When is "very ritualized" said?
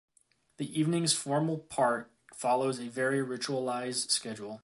2.89-4.09